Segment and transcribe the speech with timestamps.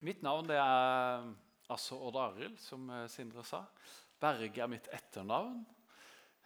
[0.00, 1.26] Mitt navn er
[1.70, 3.62] altså Odd Arild, som eh, Sindre sa.
[4.20, 5.58] Berge er mitt etternavn.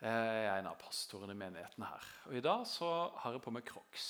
[0.03, 2.09] Eh, Jeg er en av pastorene i menigheten her.
[2.29, 2.89] Og I dag så
[3.23, 4.09] har jeg på meg Crocs.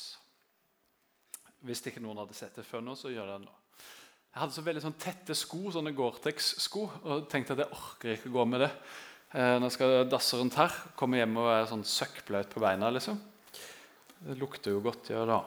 [1.64, 3.58] Hvis ikke noen hadde sett det før nå, så gjør jeg det nå.
[4.34, 8.32] Jeg hadde så veldig sånn tette sko, sånne Gore-Tex-sko, og tenkte at jeg orker ikke
[8.34, 8.70] gå med det.
[9.34, 12.90] Nå Når jeg skal dasse rundt her, komme hjem og være sånn søkkbløt på beina.
[12.94, 13.20] liksom.
[14.24, 15.38] Det lukter jo godt, gjør det.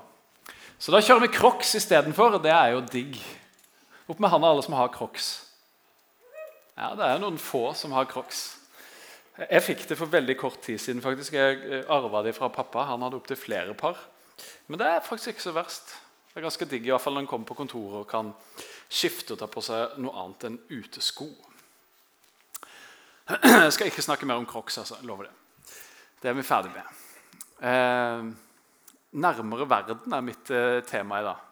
[0.79, 2.39] Så da kjører vi Crocs istedenfor.
[2.43, 3.19] Det er jo digg.
[4.07, 5.25] Opp med handa alle som har Crocs.
[6.77, 8.53] Ja, det er noen få som har Crocs.
[9.37, 11.01] Jeg fikk det for veldig kort tid siden.
[11.01, 11.33] faktisk.
[11.33, 12.85] Jeg arva de fra pappa.
[12.87, 13.97] Han hadde opptil flere par.
[14.67, 15.91] Men det er faktisk ikke så verst.
[16.31, 18.31] Det er ganske digg i hvert fall når en kommer på kontoret og kan
[18.87, 21.27] skifte og ta på seg noe annet enn utesko.
[23.27, 24.77] Jeg skal ikke snakke mer om Crocs.
[24.77, 25.33] altså, lover Det
[26.21, 27.03] Det er vi ferdig med.
[27.59, 28.23] Eh,
[29.11, 31.46] nærmere verden er mitt eh, tema i dag.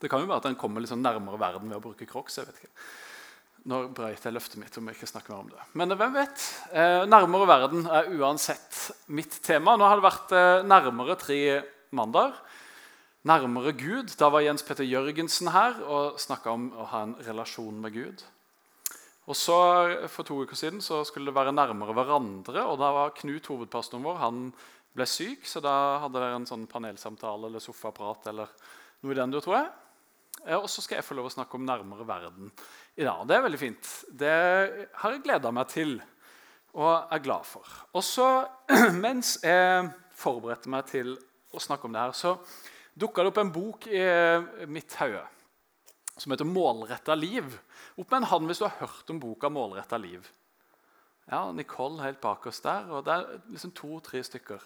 [0.00, 2.38] Det kan jo være at en kommer litt sånn nærmere verden ved å bruke Crocs.
[2.40, 2.72] jeg vet ikke.
[3.68, 5.64] Nå brøyt jeg løftet mitt om jeg ikke snakker mer om det.
[5.76, 6.44] Men hvem vet?
[6.72, 8.78] Eh, nærmere verden er uansett
[9.12, 9.76] mitt tema.
[9.76, 11.40] Nå har det vært eh, nærmere tre
[11.92, 12.38] mandager.
[13.28, 14.14] Nærmere Gud.
[14.16, 18.24] Da var Jens Petter Jørgensen her og snakka om å ha en relasjon med Gud.
[19.28, 19.58] Og så
[20.08, 22.64] For to uker siden så skulle det være nærmere hverandre.
[22.64, 24.40] og Da var Knut, hovedpastoren vår, han
[24.96, 28.48] ble syk, så da hadde dere en sånn panelsamtale eller sofaprat eller
[29.04, 29.68] noe i den du tror jeg.
[30.46, 32.50] Eh, Og så skal jeg få lov å snakke om nærmere verden
[32.96, 33.26] i dag.
[33.28, 33.90] Det er veldig fint.
[34.12, 34.36] Det
[34.94, 36.00] har jeg gleda meg til
[36.74, 37.66] og er glad for.
[37.98, 38.28] Og så,
[39.04, 41.16] mens jeg forberedte meg til
[41.50, 42.36] å snakke om det her, så
[42.94, 45.26] dukka det opp en bok i eh, mitt hode
[46.20, 47.54] som heter 'Målretta liv'.
[47.96, 50.26] Opp med en hånd hvis du har hørt om boka 'Målretta liv'.
[51.30, 52.90] Ja, Nicole helt bak oss der.
[52.90, 54.60] og Det er liksom to-tre stykker.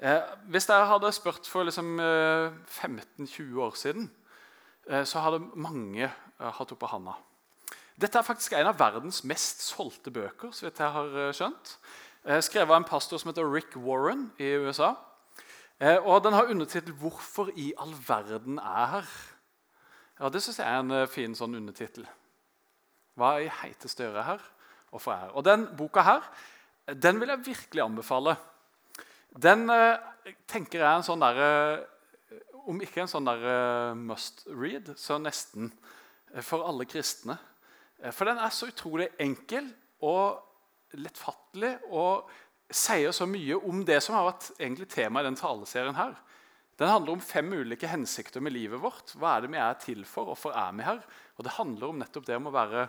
[0.00, 4.10] Eh, hvis dere hadde spurt for liksom, eh, 15-20 år siden,
[4.88, 7.16] eh, så hadde mange eh, hatt oppå handa.
[8.00, 10.52] Dette er faktisk en av verdens mest solgte bøker.
[10.52, 11.74] så vidt jeg har eh, skjønt.
[12.44, 14.90] Skrevet av en pastor som heter Rick Warren i USA.
[16.04, 19.14] Og Den har undertittel 'Hvorfor i all verden er her'.
[20.20, 22.06] Ja, Det syns jeg er en fin sånn undertittel.
[23.16, 24.38] Hva i heiteste jeg her?
[24.90, 25.30] Hvorfor er her?
[25.30, 26.20] Og Den boka her,
[26.92, 28.36] den vil jeg virkelig anbefale.
[29.32, 29.66] Den
[30.46, 31.86] tenker jeg er en sånn derre
[32.70, 35.72] Om ikke en sånn der must read, så nesten
[36.34, 37.34] eh, for alle kristne.
[37.98, 39.66] Eh, For den er så utrolig enkel
[40.06, 42.30] og lettfattelig og
[42.70, 46.14] sier så mye om det som har vært egentlig tema i den taleserien her.
[46.80, 49.12] Den handler om fem ulike hensikter med livet vårt.
[49.18, 50.30] Hva er det vi er til for?
[50.30, 51.02] Hvorfor er vi her?
[51.36, 52.86] Og Det handler om nettopp det om å være,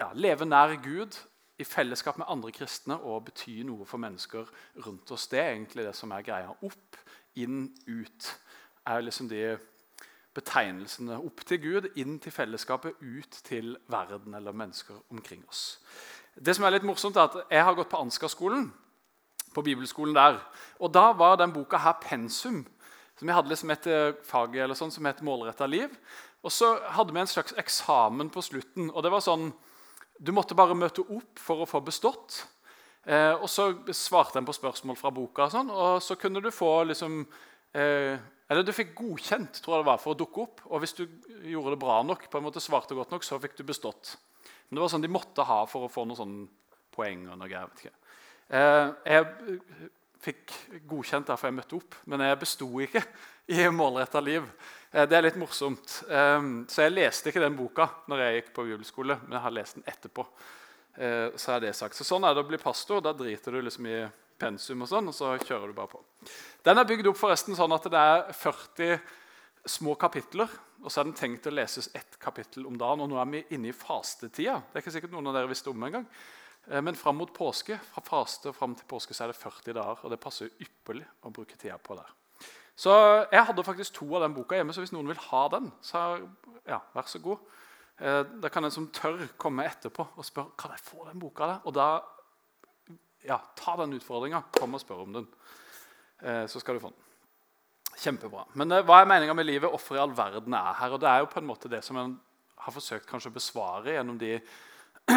[0.00, 1.18] ja, leve nær Gud
[1.58, 4.48] i fellesskap med andre kristne og bety noe for mennesker
[4.86, 5.26] rundt oss.
[5.28, 6.54] Det er egentlig det som er greia.
[6.64, 6.96] Opp,
[7.36, 8.30] inn, ut
[8.86, 9.58] er liksom de
[10.36, 11.18] betegnelsene.
[11.24, 15.78] Opp til Gud, inn til fellesskapet, ut til verden eller mennesker omkring oss.
[16.36, 18.72] Det som er litt morsomt er at Jeg har gått på Ansgar-skolen,
[19.54, 20.40] på bibelskolen der.
[20.80, 22.66] Og Da var den boka her pensum.
[23.18, 25.96] som jeg hadde liksom et eh, fag eller sånn som het 'Målretta liv'.
[26.44, 28.90] Og så hadde vi en slags eksamen på slutten.
[28.90, 29.52] og det var sånn,
[30.22, 32.46] Du måtte bare møte opp for å få bestått.
[33.06, 36.50] Eh, og så svarte en på spørsmål fra boka, og, sånn, og så kunne du
[36.50, 37.26] få liksom
[37.74, 40.62] eh, Eller du fikk godkjent tror jeg det var, for å dukke opp.
[40.70, 41.02] Og hvis du
[41.50, 44.14] gjorde det bra nok, på en måte svarte godt nok, så fikk du bestått.
[44.68, 46.46] Men det var sånn de måtte ha for å få noen sånne
[46.94, 47.26] poeng.
[47.30, 47.96] og noe, jeg vet ikke.
[48.46, 49.90] Eh, jeg
[50.26, 50.54] fikk
[50.86, 53.02] godkjent derfor jeg møtte opp, men jeg besto ikke
[53.56, 54.46] i målretta liv.
[54.92, 56.00] Eh, det er litt morsomt.
[56.06, 59.58] Eh, så jeg leste ikke den boka når jeg gikk på bibelskole, men jeg har
[59.58, 60.28] lest den etterpå.
[60.96, 61.92] Så er det sagt.
[61.92, 63.02] Så Sånn er det å bli pastor.
[63.04, 63.98] Da driter du liksom i
[64.38, 66.00] pensum, og sånn, og så kjører du bare på.
[66.66, 69.00] Den er bygd opp forresten sånn at det er 40
[69.66, 70.48] små kapitler.
[70.84, 73.00] Og så er den tenkt å leses ett kapittel om dagen.
[73.00, 74.58] og Nå er vi inne i fastetida.
[74.70, 76.06] Det er ikke sikkert noen av dere visste om en gang.
[76.82, 80.00] Men fram mot påske fra faste og fram til påske så er det 40 dager.
[80.04, 82.10] og Det passer ypperlig å bruke tida på der.
[82.76, 82.92] Så
[83.32, 86.20] Jeg hadde faktisk to av den boka hjemme, så hvis noen vil ha den, så
[86.66, 87.38] ja, vær så god.
[87.98, 91.46] Eh, Da kan en som tør, komme etterpå og spørre kan jeg få den boka.
[91.46, 91.60] der?
[91.64, 92.02] Og da
[93.26, 94.42] ja, ta den utfordringa.
[94.56, 95.26] Kom og spør om den.
[96.22, 97.02] Eh, Så skal du få den.
[97.96, 98.46] Kjempebra.
[98.54, 99.70] Men eh, hva er meninga med livet?
[99.72, 100.94] Hvorfor i all verden er her?
[100.94, 102.16] Og Det er jo på en måte det som en
[102.66, 104.38] har forsøkt kanskje å besvare gjennom de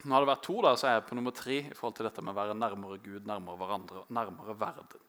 [0.00, 2.06] Nå har det vært to, da, så er jeg på nummer tre i forhold til
[2.08, 5.02] dette med å være nærmere Gud, nærmere hverandre, nærmere verden.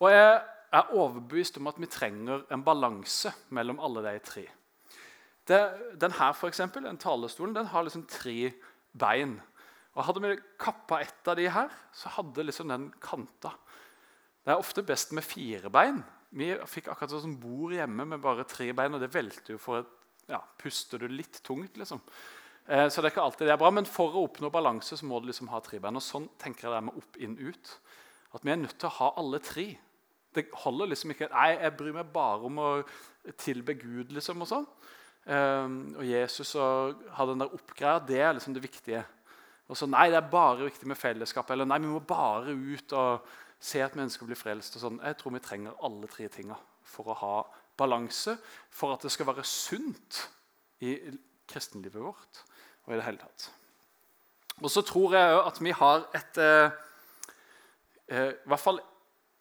[0.00, 0.30] Og jeg
[0.72, 4.46] er overbevist om at vi trenger en balanse mellom alle de tre.
[5.44, 5.60] Det,
[6.00, 8.54] den her, for eksempel, den talestolen, den har liksom tre
[8.96, 9.36] bein.
[9.92, 13.52] Og Hadde vi kappa ett av de her, så hadde liksom den kanta.
[14.42, 16.00] Det er ofte best med fire bein.
[16.32, 19.82] Vi fikk akkurat sånn bord hjemme med bare tre bein, og det velter jo for
[19.82, 19.98] et
[20.32, 21.76] ja, puster du litt tungt.
[21.76, 22.00] liksom.
[22.66, 25.06] Eh, så det er ikke alltid det er bra, Men for å oppnå balanse så
[25.06, 25.98] må du liksom ha tre bein.
[25.98, 27.78] Og sånn tenker jeg det med opp, inn, ut.
[28.32, 29.66] At vi er nødt til å ha alle tre.
[30.32, 32.70] Det holder liksom ikke Nei, jeg bryr meg bare om å
[33.36, 34.40] tilbe Gud, liksom.
[34.40, 34.68] og sånn.
[35.26, 35.66] Eh,
[35.98, 39.04] og Jesus og ha den der oppgreia, det er liksom det viktige.
[39.72, 41.48] Og så Nei, det er bare viktig med fellesskap.
[41.50, 43.30] Eller nei, vi må bare ut og
[43.62, 44.76] se at mennesker blir frelst.
[44.76, 45.00] og sånn.
[45.00, 47.34] Jeg tror vi trenger alle tre tinga for å ha
[47.80, 48.36] balanse,
[48.68, 50.26] for at det skal være sunt
[50.84, 50.96] i
[51.48, 52.42] kristenlivet vårt
[52.84, 53.48] og i det hele tatt.
[54.60, 56.76] Og så tror jeg òg at vi har et eh,
[58.12, 58.82] eh, I hvert fall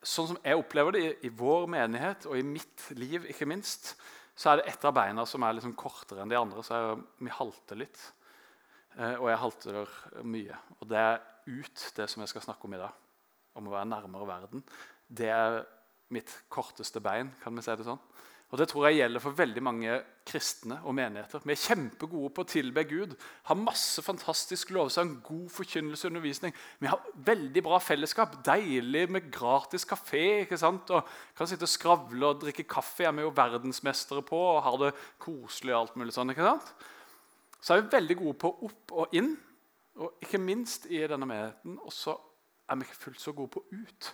[0.01, 3.93] sånn som jeg opplever det i, i, vår menighet og i mitt liv, ikke minst,
[4.33, 6.63] så er det ett av beina som er liksom kortere enn de andre.
[6.65, 8.01] Så jeg, vi halter litt.
[8.97, 9.93] Eh, og jeg halter
[10.27, 10.57] mye.
[10.79, 12.97] Og det er ut, det som jeg skal snakke om i dag,
[13.55, 14.65] om å være nærmere verden.
[15.07, 15.61] Det er
[16.11, 18.01] mitt korteste bein, kan vi si det sånn.
[18.51, 19.93] Og Det tror jeg gjelder for veldig mange
[20.27, 21.39] kristne og menigheter.
[21.47, 23.13] Vi er kjempegode på å tilbe Gud,
[23.47, 26.55] har masse fantastisk lovsang, god forkynnelse og undervisning.
[26.83, 30.43] Vi har veldig bra fellesskap, deilig med gratis kafé.
[30.43, 30.91] ikke sant?
[30.91, 31.07] Og
[31.37, 33.03] Kan sitte og skravle og drikke kaffe.
[33.03, 35.73] Jeg er jo verdensmestere på og har det koselig.
[35.73, 36.75] og alt mulig sånn, ikke sant?
[37.61, 39.35] Så er vi veldig gode på opp og inn,
[40.01, 41.77] og ikke minst i denne menigheten.
[41.85, 42.15] Og så
[42.67, 44.11] er vi ikke fullt så gode på ut.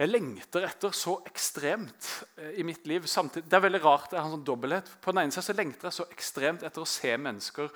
[0.00, 2.08] Jeg lengter etter så ekstremt
[2.40, 3.04] eh, i mitt liv.
[3.06, 4.88] Samtidig, det er veldig rart, jeg har en sånn dobbelthet.
[5.04, 7.74] På den ene siden så lengter jeg så ekstremt etter å se mennesker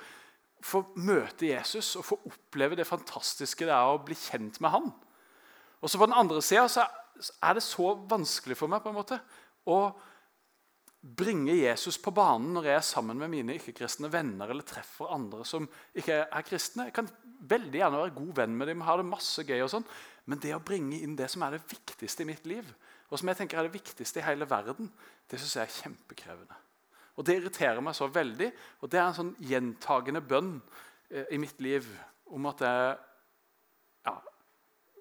[0.65, 4.89] få møte Jesus og få oppleve det fantastiske det er å bli kjent med han.
[5.81, 6.87] Og så På den andre sida
[7.43, 9.19] er det så vanskelig for meg på en måte
[9.69, 9.91] å
[11.01, 15.45] bringe Jesus på banen når jeg er sammen med mine ikke-kristne venner eller treffer andre
[15.45, 16.87] som ikke er kristne.
[16.89, 17.09] Jeg kan
[17.47, 19.87] veldig gjerne være god venn med dem, ha det masse gøy, og sånn,
[20.27, 22.67] men det å bringe inn det som er det viktigste i mitt liv,
[23.07, 24.89] og som jeg tenker er det viktigste i hele verden,
[25.29, 26.57] det synes jeg er kjempekrevende.
[27.17, 28.51] Og Det irriterer meg så veldig,
[28.81, 30.51] og det er en sånn gjentagende bønn
[31.09, 31.87] eh, i mitt liv
[32.29, 32.97] om at jeg
[34.05, 34.13] ja,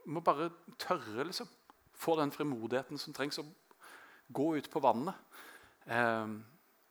[0.07, 0.49] må bare
[0.81, 1.51] tørre, liksom.
[1.97, 3.45] Få den frimodigheten som trengs, å
[4.33, 5.17] gå ut på vannet.
[5.87, 6.37] Eh,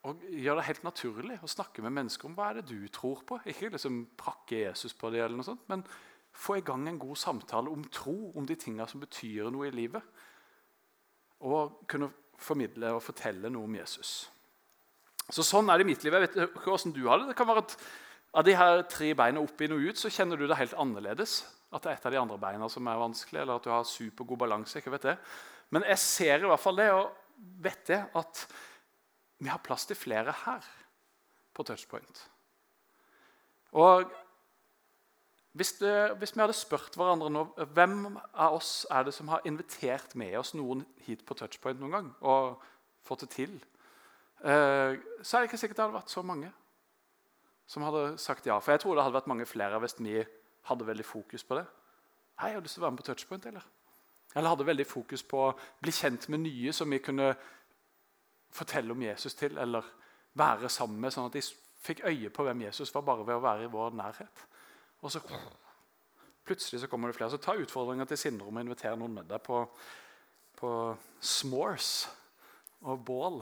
[0.06, 3.24] og gjør det helt naturlig å snakke med mennesker om hva er det du tror
[3.25, 3.39] på.
[3.50, 5.81] Ikke liksom prakke Jesus på det, eller noe sånt, men
[6.36, 9.74] få i gang en god samtale om tro, om de tingene som betyr noe i
[9.74, 10.03] livet.
[11.47, 12.12] Og kunne
[12.42, 14.13] formidle og fortelle noe om Jesus.
[15.31, 16.13] Så Sånn er det i mitt liv.
[16.13, 17.31] Jeg vet ikke hvordan du har det.
[17.31, 17.77] Det kan være at
[18.36, 21.38] Av de her tre beina opp inn og ut så kjenner du det helt annerledes.
[21.71, 23.86] At det er et av de andre beina som er vanskelig, eller at du har
[23.88, 24.75] supergod balanse.
[24.75, 25.13] ikke vet det.
[25.71, 27.15] Men jeg ser i hvert fall det, og
[27.63, 28.42] vet det, at
[29.39, 30.65] vi har plass til flere her
[31.55, 32.21] på touchpoint.
[33.75, 34.05] Og
[35.55, 37.45] hvis, det, hvis, vi hadde spurt hverandre nå,
[37.75, 41.95] hvem av oss er det som har invitert med oss noen hit på touchpoint noen
[41.95, 42.63] gang og
[43.07, 43.53] fått det til,
[44.43, 46.51] eh, så er det ikke sikkert det hadde vært så mange
[47.67, 48.59] som hadde sagt ja.
[48.59, 50.19] For jeg tror det hadde vært mange flere hvis vi
[50.69, 51.65] hadde veldig fokus på det.
[52.39, 53.65] Hei, jeg har lyst til å være med på touchpoint, eller?
[54.35, 57.31] Eller hadde veldig fokus på å bli kjent med nye som vi kunne
[58.56, 59.86] fortelle om Jesus til, eller
[60.40, 61.44] være sammen med, sånn at de
[61.86, 64.46] fikk øye på hvem Jesus var bare ved å være i vår nærhet.
[65.04, 65.22] Og så
[66.46, 67.31] plutselig så kommer det flere.
[67.34, 69.62] Så ta utfordringa til Sindre om å invitere noen med deg på,
[70.60, 70.72] på
[71.22, 71.92] s'mores
[72.86, 73.42] og bål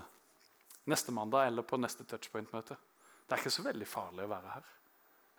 [0.91, 2.75] neste mandag eller på neste touchpoint-møte.
[3.23, 4.71] Det er ikke så veldig farlig å være her.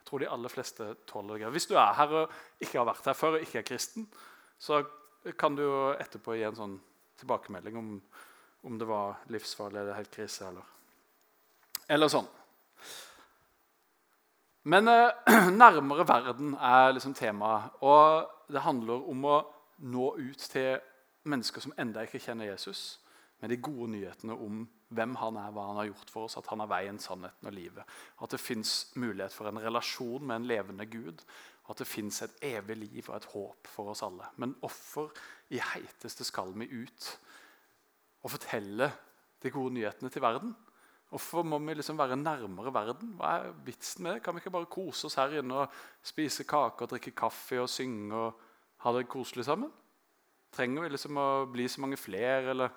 [0.00, 1.50] Jeg tror de aller fleste tåler det.
[1.52, 4.06] Hvis du er her og ikke har vært her før og ikke er kristen,
[4.60, 4.82] så
[5.40, 5.64] kan du
[5.96, 6.74] etterpå gi en sånn
[7.20, 7.90] tilbakemelding om,
[8.64, 10.48] om det var livsfarlig eller helt krise.
[10.48, 10.64] Eller,
[11.88, 12.28] eller sånn.
[14.64, 17.76] Men eh, nærmere verden er liksom temaet.
[17.84, 19.38] Og det handler om å
[19.84, 20.78] nå ut til
[21.28, 23.00] mennesker som enda ikke kjenner Jesus,
[23.40, 24.62] med de gode nyhetene om
[24.94, 27.56] hvem han er, hva han har gjort for oss, at han er veien, sannheten og
[27.56, 27.96] livet.
[28.24, 31.20] At det fins mulighet for en relasjon med en levende Gud.
[31.68, 34.30] At det fins et evig liv og et håp for oss alle.
[34.40, 35.12] Men hvorfor
[35.52, 37.10] i heiteste skal vi ut
[38.24, 38.88] og fortelle
[39.44, 40.54] de gode nyhetene til verden?
[41.12, 43.12] Hvorfor må vi liksom være nærmere verden?
[43.18, 44.22] Hva er vitsen med det?
[44.24, 47.70] Kan vi ikke bare kose oss her inne og spise kake og drikke kaffe og
[47.70, 48.40] synge og
[48.82, 49.70] ha det koselig sammen?
[50.54, 52.72] Trenger vi liksom å bli så mange flere, eller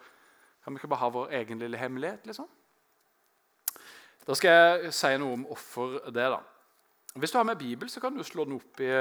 [0.64, 2.28] kan vi ikke bare ha vår egen lille hemmelighet?
[2.30, 2.50] liksom?
[4.28, 6.28] Da skal jeg si noe om hvorfor det.
[6.36, 6.42] da.
[7.16, 8.92] Hvis du har med Bibel, så kan du slå den opp i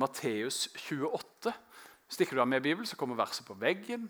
[0.00, 1.52] Matteus 28.
[2.08, 4.08] Stikker du av med Bibel, så kommer verset på veggen.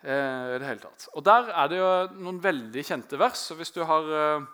[0.00, 1.08] Eh, det hele tatt.
[1.12, 1.90] Og Der er det jo
[2.24, 3.50] noen veldig kjente vers.
[3.50, 4.46] og Hvis du har eh,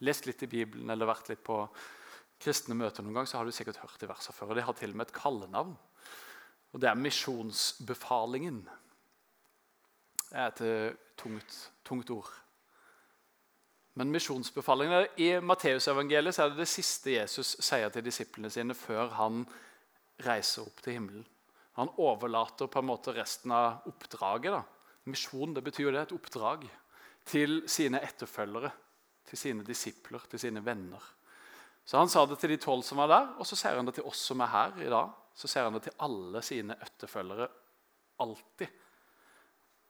[0.00, 1.60] lest litt i Bibelen eller vært litt på
[2.38, 4.50] kristne møter, noen gang, så har du sikkert hørt de versene før.
[4.50, 5.76] og De har til og med et kallenavn.
[6.72, 8.68] Og Det er misjonsbefalingen.
[10.28, 12.28] Det er et uh, tungt, tungt ord.
[13.94, 19.46] Men misjonsbefalingen I Matteusevangeliet er det det siste Jesus sier til disiplene sine før han
[20.26, 21.24] reiser opp til himmelen.
[21.78, 24.52] Han overlater på en måte resten av oppdraget.
[24.52, 24.62] da.
[25.06, 26.66] Misjon det betyr jo det, et oppdrag
[27.28, 28.72] til sine etterfølgere,
[29.28, 31.04] til sine disipler, til sine venner.
[31.84, 33.94] Så Han sa det til de tolv som var der, og så ser han det
[33.96, 35.14] til oss som er her i dag.
[35.34, 37.46] Så ser han det til alle sine etterfølgere
[38.20, 38.68] alltid.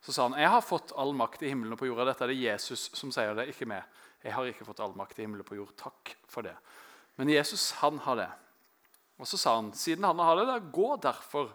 [0.04, 2.04] Så sa han jeg har fått all makt i himmelen og på jorda.
[2.10, 3.82] Dette er det Jesus som sier det, ikke meg.
[4.22, 5.72] Jeg har ikke fått all makt i himmelen og på jord.
[5.78, 6.54] Takk for det.
[7.18, 8.28] Men Jesus han har det.
[9.18, 11.50] Og så sa han siden han har det, da, gå derfor.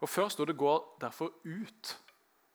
[0.00, 1.96] Og Før sto det 'går derfor ut'.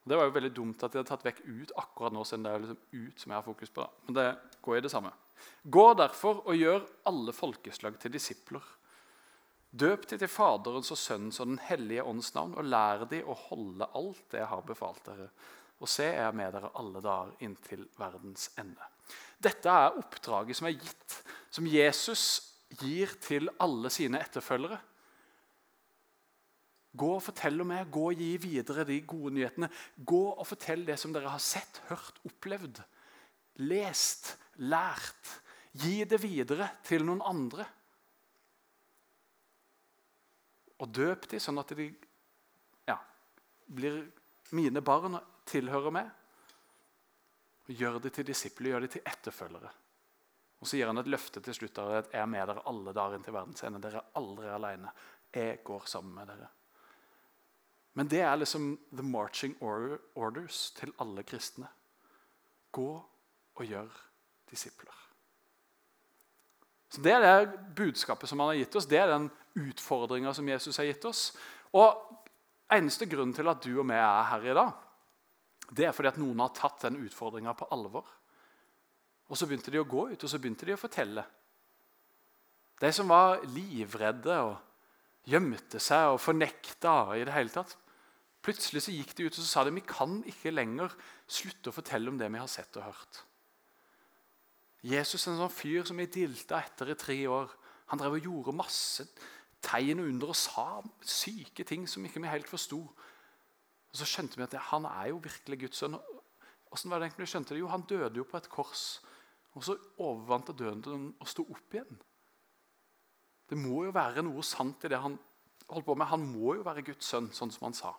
[0.07, 2.51] Det var jo veldig dumt at de hadde tatt vekk 'ut' akkurat nå, siden det
[2.51, 3.81] er liksom 'ut' som jeg har fokus på.
[3.81, 3.89] Da.
[4.05, 5.11] Men det går i det samme.
[5.63, 8.61] Gå derfor og gjør alle folkeslag til disipler.
[9.75, 13.33] Døp de til Faderens og Sønnens og Den hellige ånds navn, og lær de å
[13.33, 15.29] holde alt det jeg har befalt dere.
[15.81, 18.87] Og se, jeg er med dere alle dager inntil verdens ende.
[19.43, 21.17] Dette er oppdraget som er gitt,
[21.51, 22.23] som Jesus
[22.79, 24.79] gir til alle sine etterfølgere.
[26.95, 29.69] Gå og fortell om meg, gå og gi videre de gode nyhetene.
[29.97, 32.81] Gå og fortell det som dere har sett, hørt, opplevd,
[33.67, 35.33] lest, lært.
[35.75, 37.65] Gi det videre til noen andre
[40.83, 41.87] og døp dem sånn at de
[42.87, 42.97] ja,
[43.65, 44.01] blir
[44.55, 46.09] mine barn og tilhører meg.
[47.65, 49.71] Og gjør de til disipler, gjør de til etterfølgere.
[50.61, 53.17] Og Så gir han et løfte til slutt at jeg er med dere alle dager
[53.17, 53.81] inn til verdens ende.
[53.83, 54.93] Dere er aldri alene.
[55.35, 56.51] Jeg går sammen med dere.
[57.95, 61.69] Men det er liksom the marching orders til alle kristne.
[62.75, 62.89] Gå
[63.55, 63.91] og gjør
[64.51, 64.91] disipler.
[66.89, 68.87] Så Det er det budskapet som han har gitt oss.
[68.87, 71.31] Det er den utfordringa som Jesus har gitt oss.
[71.73, 72.03] Og
[72.73, 74.71] Eneste grunn til at du og vi er her i dag,
[75.69, 78.07] det er fordi at noen har tatt den utfordringa på alvor.
[79.29, 81.23] Og Så begynte de å gå ut og så begynte de å fortelle.
[82.81, 87.77] De som var livredde og gjemte seg og fornekta i det hele tatt.
[88.45, 90.93] Plutselig så gikk de ut og så sa de, vi kan ikke lenger
[91.25, 93.23] slutte å fortelle om det vi har sett og hørt.
[94.85, 97.49] Jesus er en sånn fyr som vi dilta etter i tre år.
[97.89, 99.07] Han drev og gjorde masse
[99.65, 100.67] tegn og under og sa
[101.01, 102.83] syke ting som ikke vi helt forsto.
[102.85, 105.97] Og Så skjønte vi at han er jo virkelig Guds sønn.
[106.69, 107.61] Hvordan var det egentlig vi skjønte det?
[107.63, 109.01] Jo, Han døde jo på et kors.
[109.55, 112.01] Og så overvant døden og sto opp igjen.
[113.49, 115.17] Det må jo være noe sant i det han
[115.69, 116.11] holdt på med.
[116.11, 117.93] Han må jo være Guds sønn, sånn som han sa.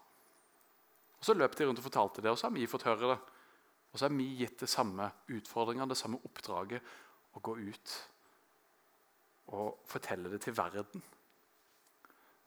[1.19, 3.19] Og Så løp de rundt og fortalte det, og så har vi fått høre det.
[3.93, 6.83] Og så har vi gitt det samme utfordringene, det samme oppdraget,
[7.37, 7.95] å gå ut
[9.57, 11.03] og fortelle det til verden.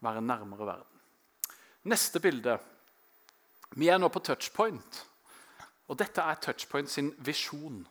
[0.04, 1.02] Være nærmere verden.
[1.90, 2.58] Neste bilde.
[3.78, 5.06] Vi er nå på touchpoint.
[5.90, 7.82] Og dette er touchpoint sin visjon.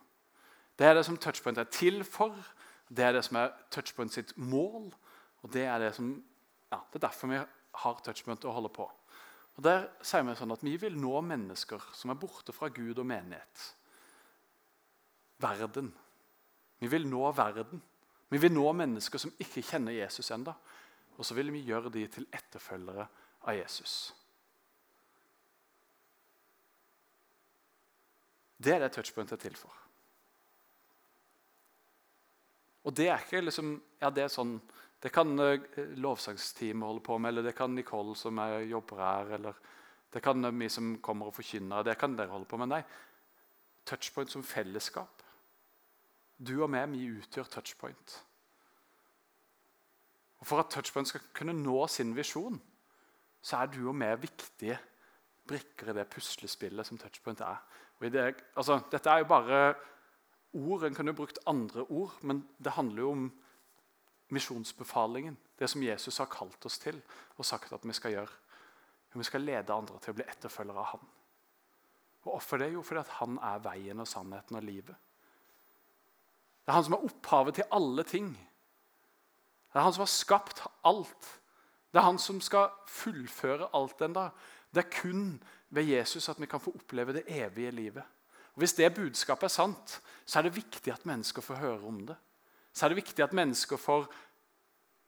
[0.79, 2.37] Det er det som touchpoint er til for.
[2.89, 4.93] Det er det som er touchpoint sitt mål.
[5.43, 6.13] Og det er det som,
[6.71, 7.41] ja, det er derfor vi
[7.83, 8.87] har touchpoint å holde på.
[9.59, 13.01] Og Der sier vi sånn at vi vil nå mennesker som er borte fra Gud
[13.03, 13.65] og menighet.
[15.43, 15.91] Verden.
[16.79, 17.83] Vi vil nå verden.
[18.31, 20.55] Vi vil nå mennesker som ikke kjenner Jesus ennå.
[21.19, 23.09] Og så vil vi gjøre de til etterfølgere
[23.43, 23.97] av Jesus.
[28.63, 29.75] Det er det touchpointet er til for.
[32.87, 34.61] Og det er ikke liksom Ja, det er sånn
[35.03, 35.59] det kan uh,
[36.03, 39.61] lovsangsteamet holde på med, eller det kan Nicole som er, jobber her, eller
[40.13, 41.87] det kan uh, vi som kommer og forkynner.
[41.87, 42.73] Det kan dere holde på med.
[42.73, 42.83] Nei,
[43.87, 45.23] touchpoint som fellesskap.
[46.39, 48.19] Du og meg, vi utgjør touchpoint.
[50.39, 52.61] Og For at touchpoint skal kunne nå sin visjon,
[53.43, 54.79] så er du og meg viktige
[55.49, 57.63] brikker i det puslespillet som touchpoint er.
[57.99, 58.25] Det,
[58.55, 59.61] altså, dette er jo bare
[60.59, 60.85] ord.
[60.85, 63.29] En kunne brukt andre ord, men det handler jo om
[64.29, 65.37] misjonsbefalingen.
[65.59, 67.01] Det som Jesus har kalt oss til
[67.37, 68.35] og sagt at vi skal gjøre.
[69.15, 71.07] Vi skal lede andre til å bli etterfølgere av han.
[72.23, 72.73] Og Hvorfor det?
[72.73, 74.97] Jo, fordi han er veien og sannheten og livet.
[76.63, 78.29] Det er han som er opphavet til alle ting.
[79.73, 81.31] Det er han som har skapt alt.
[81.89, 84.31] Det er han som skal fullføre alt den dag.
[84.75, 85.43] Det er kun
[85.73, 88.05] ved Jesus at vi kan få oppleve det evige livet.
[88.53, 92.07] Og Hvis det budskapet er sant, så er det viktig at mennesker får høre om
[92.07, 92.17] det
[92.73, 94.07] så er det viktig at mennesker får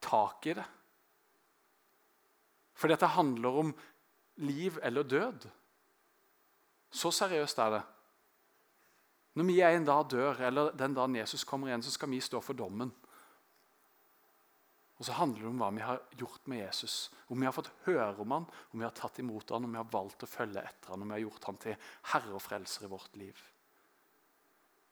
[0.02, 0.66] tak i det.
[2.80, 3.72] Fordi at det handler om
[4.40, 5.46] liv eller død.
[6.90, 7.82] Så seriøst er det.
[9.38, 12.40] Når vi en dag dør, eller den dagen Jesus kommer igjen, så skal vi stå
[12.42, 12.90] for dommen.
[14.98, 17.10] Og så handler det om hva vi har gjort med Jesus.
[17.32, 19.80] Om vi har fått høre om han, om vi har tatt imot han, om vi
[19.80, 21.78] har valgt å følge etter han, om vi har gjort han til
[22.12, 23.38] herre og frelser i vårt liv.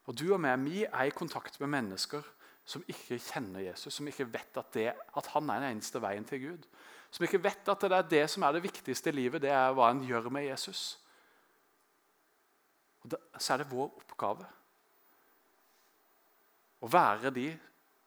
[0.08, 2.24] Og du og meg, vi er i kontakt med mennesker
[2.68, 6.26] som ikke kjenner Jesus, som ikke vet at, det, at han er den eneste veien
[6.28, 6.66] til Gud.
[7.10, 9.72] Som ikke vet at det er det som er det viktigste i livet, det er
[9.72, 10.98] hva en gjør med Jesus.
[13.04, 14.50] Og da, Så er det vår oppgave
[16.84, 17.48] å være de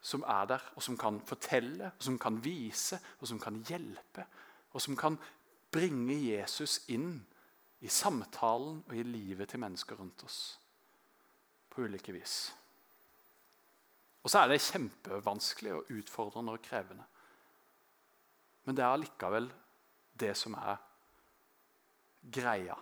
[0.01, 4.25] som er der, og som kan fortelle, og som kan vise, og som kan hjelpe.
[4.71, 5.17] Og som kan
[5.73, 7.19] bringe Jesus inn
[7.81, 10.39] i samtalen og i livet til mennesker rundt oss
[11.69, 12.51] på ulike vis.
[14.21, 17.05] Og så er det kjempevanskelig og utfordrende og krevende.
[18.63, 19.49] Men det er allikevel
[20.21, 20.77] det som er
[22.21, 22.77] greia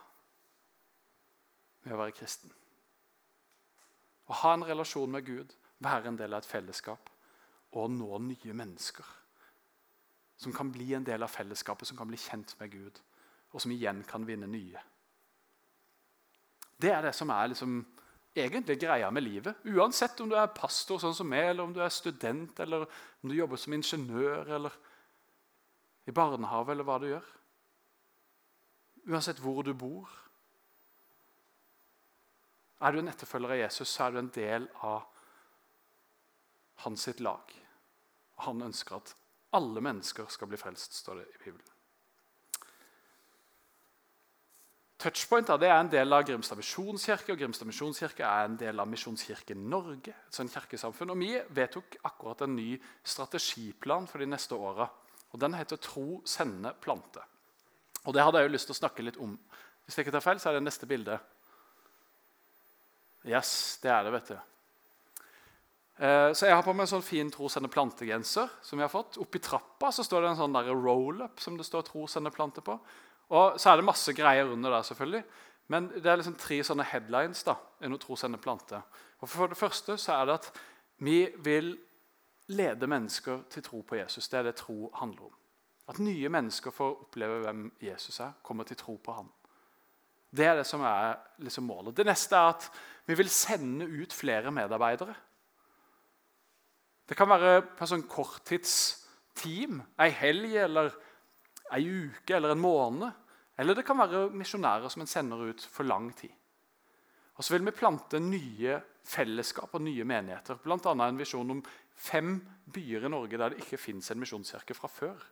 [1.85, 2.51] med å være kristen.
[4.29, 7.09] Å ha en relasjon med Gud, være en del av et fellesskap
[7.79, 9.05] og nå nye mennesker.
[10.39, 12.99] Som kan bli en del av fellesskapet, som kan bli kjent med Gud,
[13.51, 14.81] og som igjen kan vinne nye.
[16.79, 17.79] Det er det som er liksom
[18.35, 19.65] egentlig greia med livet.
[19.65, 23.31] Uansett om du er pastor sånn som meg, eller om du er student, eller om
[23.31, 24.75] du jobber som ingeniør eller
[26.09, 27.29] i barnehage, eller hva du gjør.
[29.09, 30.09] Uansett hvor du bor.
[32.79, 35.07] Er du en etterfølger av Jesus, så er du en del av
[36.85, 37.51] hans sitt lag.
[38.45, 39.15] Han ønsker at
[39.57, 41.78] alle mennesker skal bli frelst, står det i Bibelen.
[44.99, 48.87] Touchpoint det er en del av Grimstad misjonskirke, og Grimstad misjonskirke er en del av
[48.91, 50.11] Misjonskirken Norge.
[50.11, 51.11] et sånt kirkesamfunn.
[51.11, 54.89] Og Vi vedtok akkurat en ny strategiplan for de neste åra.
[55.37, 57.23] Den heter 'Tro, sende, plante'.
[58.05, 59.39] Og Det hadde jeg jo lyst til å snakke litt om.
[59.85, 61.19] Hvis jeg ikke tar feil, så er det neste bilde.
[63.25, 64.39] Yes, det er det, vet du.
[65.99, 68.49] Eh, så Jeg har på meg en sånn fin 'Tro, sende, plante'-genser.
[68.61, 69.17] som jeg har fått.
[69.17, 72.79] Oppi trappa så står det en sånn roll-up som det står 'Tro, sende, plante' på.
[73.29, 75.23] Og Så er det masse greier under der, selvfølgelig.
[75.67, 78.81] Men det er liksom tre sånne headlines da, å tro sende plante.
[79.21, 80.51] Og For det første så er det at
[81.05, 81.75] vi vil
[82.49, 84.27] lede mennesker til tro på Jesus.
[84.27, 85.35] Det er det tro handler om.
[85.89, 89.29] At nye mennesker får oppleve hvem Jesus er, kommer til tro på ham.
[90.29, 91.95] Det er det som er liksom målet.
[91.97, 92.69] Det neste er at
[93.09, 95.15] vi vil sende ut flere medarbeidere.
[97.09, 100.93] Det kan være på en sånn korttidsteam, ei helg eller
[101.75, 103.25] ei uke eller en måned.
[103.59, 106.31] Eller det kan være misjonærer som en sender ut for lang tid.
[107.35, 110.59] Og Så vil vi plante nye fellesskap og nye menigheter.
[110.63, 110.91] Bl.a.
[110.91, 111.61] en visjon om
[111.95, 112.39] fem
[112.73, 115.23] byer i Norge der det ikke fins en misjonskirke fra før.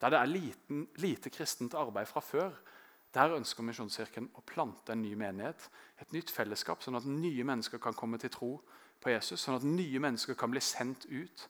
[0.00, 2.52] Der det er liten, lite kristent arbeid fra før.
[3.14, 5.64] Der ønsker Misjonskirken å plante en ny menighet,
[5.98, 8.52] et nytt fellesskap, sånn at nye mennesker kan komme til tro
[9.02, 11.48] på Jesus, sånn at nye mennesker kan bli sendt ut,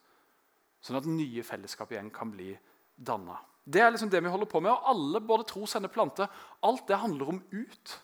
[0.80, 2.54] sånn at nye fellesskap igjen kan bli
[2.96, 3.37] danna.
[3.64, 4.73] Det er liksom det vi holder på med.
[4.73, 6.29] Og alle, både tro, sende, plante,
[6.66, 7.96] alt det handler om ut.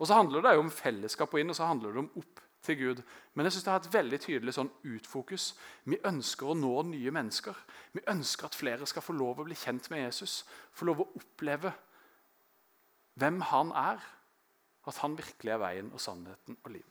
[0.00, 2.40] Og så handler det jo om fellesskap og inn, og så handler det om opp
[2.64, 3.02] til Gud.
[3.34, 5.50] Men jeg synes det er et veldig tydelig sånn utfokus.
[5.84, 7.56] Vi ønsker å nå nye mennesker.
[7.96, 10.42] Vi ønsker at flere skal få lov å bli kjent med Jesus.
[10.72, 11.72] Få lov å oppleve
[13.20, 14.02] hvem han er.
[14.88, 16.89] At han virkelig er veien og sannheten og livet.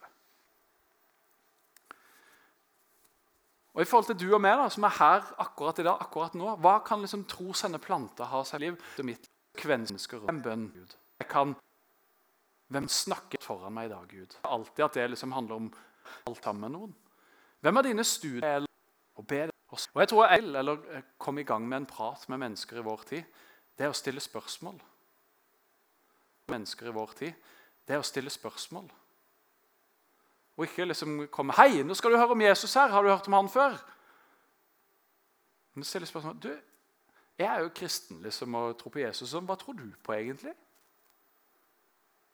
[3.79, 6.33] Og i forhold til du og meg, da, som er her akkurat i dag, akkurat
[6.35, 8.79] nå, hva kan liksom tro sende planter ha seg liv?
[8.97, 10.97] Det mitt kvensker en bønn, Gud.
[11.23, 11.55] Jeg kan
[12.69, 14.35] Hvem snakker foran meg i dag, Gud?
[14.43, 15.69] Alltid at det liksom handler om
[16.27, 16.91] alt sammen med noen.
[17.63, 18.67] Hvem av dine studier
[19.15, 19.39] og be
[19.71, 19.87] oss?
[19.95, 22.85] Og jeg tror jeg eller eh, kom i gang med en prat med mennesker i
[22.85, 23.39] vår tid,
[23.79, 24.75] det er å stille spørsmål.
[26.51, 27.49] Mennesker i vår tid,
[27.87, 28.91] det er å stille spørsmål.
[30.59, 32.87] Og ikke liksom komme 'Hei, nå skal du høre om Jesus her.
[32.91, 33.79] Har du hørt om han før?'
[35.73, 36.57] Men stille spørsmålet du,
[37.39, 39.31] Jeg er jo kristen liksom, og tror på Jesus.
[39.31, 40.53] Hva tror du på egentlig?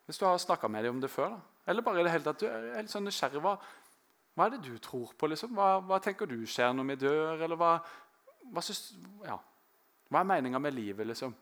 [0.05, 1.29] Hvis du har snakka med dem om det før.
[1.29, 1.39] Da.
[1.67, 3.41] Eller bare i det hele tatt, du er litt sånn nysgjerrig.
[3.41, 3.55] Hva,
[4.33, 5.27] hva, er det du tror på?
[5.27, 5.53] liksom?
[5.53, 7.43] Hva, hva, tenker du skjer når vi dør?
[7.43, 7.79] Eller hva,
[8.51, 9.37] hva, synes, ja.
[10.09, 11.07] hva er meninga med livet?
[11.07, 11.35] liksom?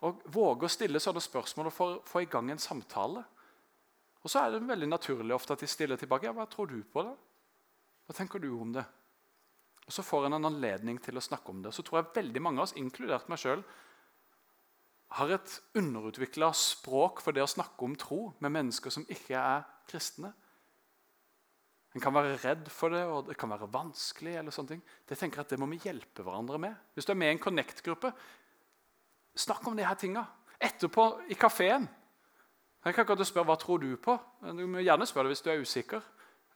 [0.00, 3.24] Og Våge å stille sånne spørsmål og få i gang en samtale.
[4.22, 6.26] Og så er det veldig naturlig ofte at de stiller tilbake.
[6.26, 7.14] Ja, 'Hva tror du på, da?
[8.06, 8.86] Hva tenker du om det?'
[9.86, 11.74] Og Så får en en anledning til å snakke om det.
[11.74, 13.64] Så tror jeg veldig mange av oss, inkludert meg sjøl,
[15.10, 19.66] har et underutvikla språk for det å snakke om tro med mennesker som ikke er
[19.90, 20.32] kristne.
[21.94, 24.36] En kan være redd for det, og det kan være vanskelig.
[24.36, 24.82] eller sånne ting.
[25.06, 26.76] Det tenker jeg at det må vi hjelpe hverandre med.
[26.94, 28.12] Hvis du er med i en Connect-gruppe,
[29.36, 30.26] snakk om de her tinga.
[30.58, 31.88] Etterpå i kafeen
[32.82, 34.16] jeg kan ikke spørre hva tror du på.
[34.42, 36.02] Du må gjerne spørre det hvis du er usikker.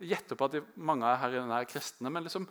[0.02, 2.10] Gjetter på at mange her inne er kristne.
[2.10, 2.48] men liksom,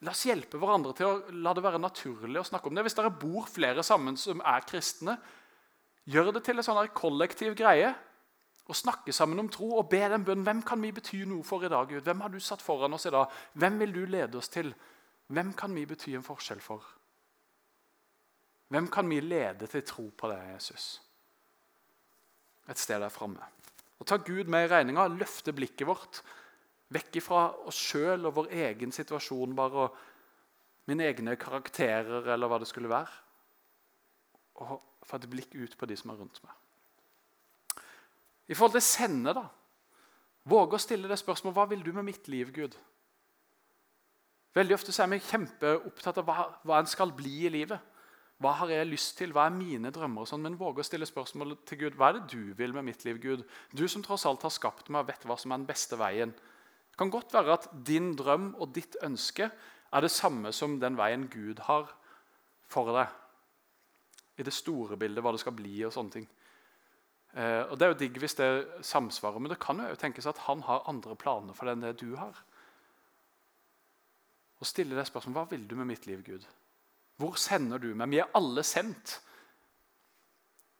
[0.00, 2.86] La oss hjelpe hverandre til å la det være naturlig å snakke om det.
[2.86, 5.18] Hvis dere bor flere sammen som er kristne,
[6.08, 7.90] gjør det til en sånn kollektiv greie.
[8.70, 10.46] Å snakke sammen om tro og be den bønnen.
[10.46, 11.90] Hvem kan vi bety noe for i dag?
[11.90, 12.06] Gud?
[12.06, 13.28] Hvem har du satt foran oss i dag?
[13.60, 14.72] Hvem vil du lede oss til?
[15.28, 16.86] Hvem kan vi bety en forskjell for?
[18.72, 20.94] Hvem kan vi lede til tro på deg, Jesus?
[22.68, 23.40] Et sted der framme.
[24.00, 26.22] Og ta Gud med i regninga, løfte blikket vårt
[26.90, 32.58] vekk ifra oss sjøl og vår egen situasjon bare, og mine egne karakterer eller hva
[32.62, 33.12] det skulle være.
[34.60, 36.56] Og få et blikk ut på de som er rundt meg.
[38.50, 39.46] I forhold til sende, da.
[40.50, 42.74] Våge å stille det spørsmålet hva vil du med mitt liv, Gud?
[44.56, 47.78] Veldig ofte er vi kjempeopptatt av hva, hva en skal bli i livet.
[48.40, 49.34] Hva har jeg lyst til?
[49.36, 50.24] Hva er mine drømmer?
[50.24, 51.96] sånn, Men våge å stille spørsmålet til Gud.
[52.00, 53.44] Hva er det du vil med mitt liv, Gud?
[53.76, 56.32] Du som tross alt har skapt meg vet hva som er den beste veien.
[56.32, 59.50] Det kan godt være at din drøm og ditt ønske
[59.92, 61.92] er det samme som den veien Gud har
[62.70, 63.08] for deg.
[64.40, 66.28] I det store bildet, hva det skal bli og sånne ting.
[67.34, 68.48] Eh, og Det er jo digg hvis det
[68.80, 72.00] samsvarer, men det kan jo tenkes at han har andre planer for det enn det
[72.00, 72.40] du har.
[74.60, 76.46] Og stille deg spørsmål hva vil du med mitt liv, Gud?
[77.20, 78.08] Hvor sender du meg?
[78.12, 79.18] Vi er alle sendt.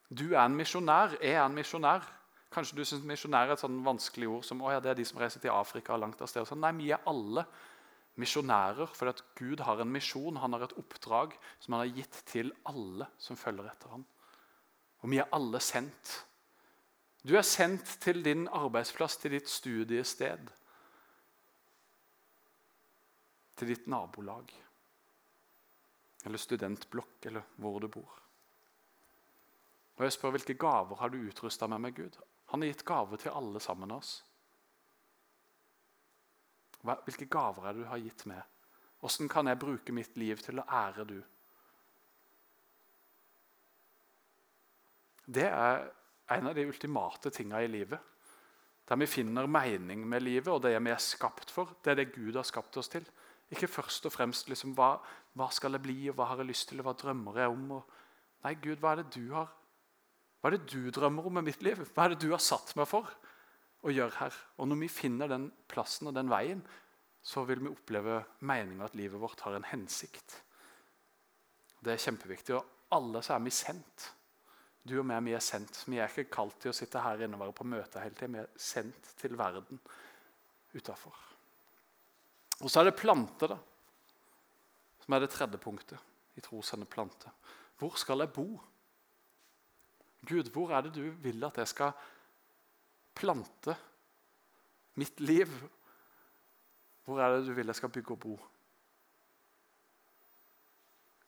[0.09, 2.07] Du er en misjonær, jeg er en misjonær.
[2.51, 5.05] Kanskje du syns misjonær er et sånn vanskelig ord som å ja, det er de
[5.07, 6.49] som reiser til Afrika langt av sted.
[6.49, 6.63] Sånn.
[6.65, 7.45] Nei, vi er alle
[8.21, 12.19] misjonærer fordi at Gud har en misjon, han har et oppdrag som han har gitt
[12.33, 14.03] til alle som følger etter ham.
[15.05, 16.17] Og vi er alle sendt.
[17.23, 20.51] Du er sendt til din arbeidsplass, til ditt studiested.
[23.61, 24.51] Til ditt nabolag.
[26.27, 28.19] Eller studentblokk, eller hvor du bor.
[29.97, 32.17] Og jeg spør hvilke gaver har du utrusta med med Gud?
[32.53, 34.15] Han har gitt gaver til alle sammen av oss.
[36.81, 38.41] Hvilke gaver er det du har gitt med?
[39.01, 41.19] Hvordan kan jeg bruke mitt liv til å ære du?
[45.31, 45.85] Det er
[46.37, 48.01] en av de ultimate tinga i livet.
[48.89, 51.77] Der vi finner mening med livet og det vi er skapt for.
[51.85, 53.05] Det er det Gud har skapt oss til.
[53.51, 54.95] Ikke først og fremst liksom, hva,
[55.39, 57.65] hva skal jeg bli, og hva har jeg lyst til, og hva drømmer jeg om?
[57.79, 57.97] Og,
[58.47, 59.51] nei, Gud, hva er det du har
[60.41, 61.83] Hva er det du drømmer om i mitt liv?
[61.93, 63.11] Hva er det du har satt meg for
[63.85, 64.37] å gjøre her?
[64.57, 66.63] Og når vi finner den plassen og den veien,
[67.21, 70.39] så vil vi oppleve meninga at livet vårt har en hensikt.
[71.85, 72.57] Det er kjempeviktig.
[72.57, 74.07] Og alle så er vi sendt.
[74.89, 75.83] Du og meg vi er sendt.
[75.87, 78.39] Vi er ikke kalt til å sitte her inne og være på møte hele tiden.
[78.39, 79.81] Vi er sendt til verden
[80.73, 81.30] utafor.
[82.61, 83.57] Og så er det plante, da.
[85.01, 85.99] Som er det tredje punktet
[86.37, 87.31] i trosende plante.
[87.81, 88.47] Hvor skal jeg bo?
[90.29, 91.93] Gud, hvor er det du vil at jeg skal
[93.17, 93.77] plante
[95.01, 95.49] mitt liv?
[97.05, 98.39] Hvor er det du vil jeg skal bygge og bo?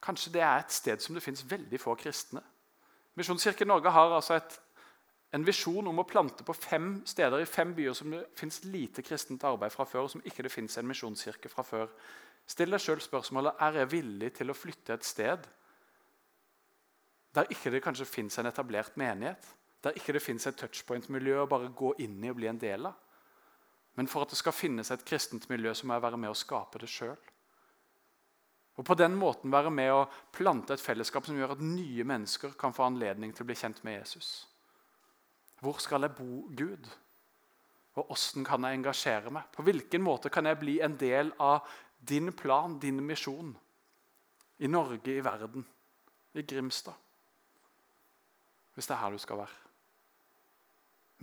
[0.03, 2.43] Kanskje det er et sted som det fins veldig få kristne.
[3.15, 4.61] Misjonskirken Norge har altså et,
[5.33, 9.05] en visjon om å plante på fem steder i fem byer som det fins lite
[9.05, 11.89] kristent arbeid fra før, og som ikke det fins en misjonskirke fra før.
[12.47, 15.49] Still deg sjøl spørsmålet er jeg villig til å flytte et sted
[17.33, 19.47] der ikke det kanskje fins en etablert menighet,
[19.81, 22.91] der ikke det fins et touchpoint-miljø å bare gå inn i og bli en del
[22.91, 22.99] av.
[23.97, 26.37] Men for at det skal finnes et kristent miljø, så må jeg være med å
[26.37, 27.17] skape det sjøl.
[28.81, 32.55] Og på den måten være med å plante et fellesskap som gjør at nye mennesker
[32.61, 34.31] kan få anledning til å bli kjent med Jesus.
[35.63, 36.89] Hvor skal jeg bo Gud?
[37.95, 39.47] Og hvordan kan jeg engasjere meg?
[39.55, 41.69] På hvilken måte kan jeg bli en del av
[42.09, 43.53] din plan, din misjon?
[44.59, 45.67] I Norge, i verden,
[46.35, 46.99] i Grimstad.
[48.75, 49.59] Hvis det er her du skal være.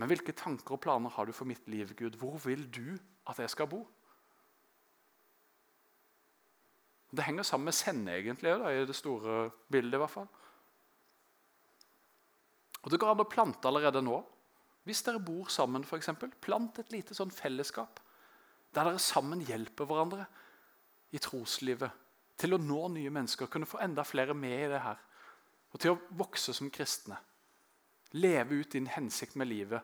[0.00, 2.16] Men hvilke tanker og planer har du for mitt liv, Gud?
[2.16, 2.96] Hvor vil du
[3.28, 3.82] at jeg skal bo?
[7.10, 9.94] Det henger sammen med sende, egentlig, i det store bildet.
[9.94, 10.28] i hvert fall.
[12.82, 14.20] Og Det går an å plante allerede nå.
[14.88, 18.00] Hvis dere bor sammen, eksempel, plant et lite sånn fellesskap
[18.70, 20.24] der dere sammen hjelper hverandre
[21.10, 21.90] i troslivet
[22.38, 25.00] til å nå nye mennesker, kunne få enda flere med i det her.
[25.74, 27.18] Og til å vokse som kristne.
[28.14, 29.82] Leve ut din hensikt med livet.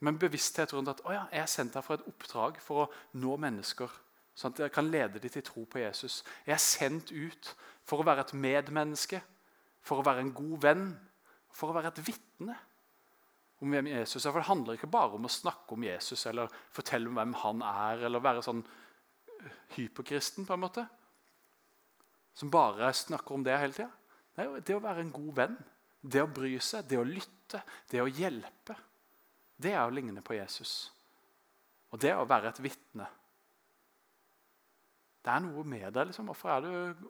[0.00, 3.36] Med bevissthet rundt at ja, jeg er sendt her for et oppdrag for å nå
[3.42, 3.90] mennesker
[4.36, 6.20] Sånn at jeg kan lede dem til tro på Jesus.
[6.44, 7.54] Jeg er sendt ut
[7.88, 9.22] for å være et medmenneske,
[9.80, 10.82] for å være en god venn,
[11.56, 12.56] for å være et vitne
[13.64, 14.32] om hvem Jesus er.
[14.32, 17.64] For Det handler ikke bare om å snakke om Jesus eller fortelle om hvem han
[17.66, 18.62] er, eller være sånn
[19.76, 20.86] hyperkristen, på en måte.
[22.36, 23.90] Som bare snakker om det hele tida.
[24.36, 25.60] Det, det å være en god venn,
[26.06, 28.76] det å bry seg, det å lytte, det å hjelpe.
[29.56, 30.90] Det er å ligne på Jesus.
[31.88, 33.06] Og det er å være et vitne
[35.26, 36.06] det er noe med deg.
[36.08, 36.28] Liksom.
[36.30, 37.06] Hvorfor, du,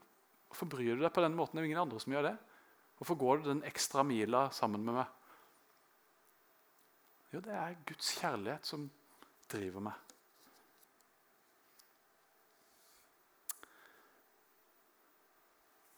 [0.48, 1.58] hvorfor, bryr du deg på den måten?
[1.58, 2.36] Det er ingen andre som gjør det.
[2.96, 5.06] Hvorfor går du den ekstra mila sammen med meg?
[7.34, 8.86] Jo, det er Guds kjærlighet som
[9.52, 10.02] driver meg.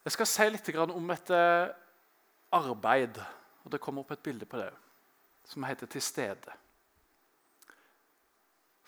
[0.08, 1.68] Jeg skal si litt om et eh,
[2.56, 3.18] arbeid,
[3.62, 4.70] og det kommer opp et bilde på det,
[5.44, 6.56] som heter 'Til stede'.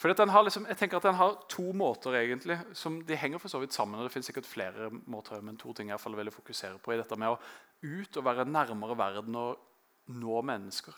[0.00, 3.58] For liksom, jeg tenker at Den har to måter, egentlig, som de henger for så
[3.60, 4.00] vidt sammen.
[4.00, 6.96] og det finnes sikkert flere måter, men to ting jeg i vil fokusere på i
[6.96, 7.38] dette med å
[7.82, 9.58] ut og være nærmere verden og
[10.08, 10.94] nå mennesker.